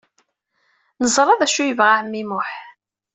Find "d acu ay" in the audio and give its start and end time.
1.39-1.67